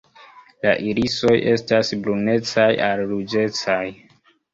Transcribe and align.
La 0.65 0.69
irisoj 0.91 1.33
estas 1.51 1.91
brunecaj 2.05 2.65
al 2.87 3.03
ruĝecaj. 3.13 3.79